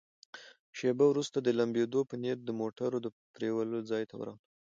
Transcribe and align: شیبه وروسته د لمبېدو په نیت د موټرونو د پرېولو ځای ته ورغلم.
شیبه 0.77 1.05
وروسته 1.09 1.37
د 1.41 1.47
لمبېدو 1.59 2.01
په 2.09 2.15
نیت 2.21 2.39
د 2.43 2.49
موټرونو 2.59 2.97
د 3.01 3.07
پرېولو 3.33 3.77
ځای 3.89 4.03
ته 4.09 4.13
ورغلم. 4.17 4.39